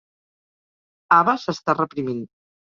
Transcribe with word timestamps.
Ava 1.19 1.37
s'està 1.45 1.79
reprimint. 1.81 2.29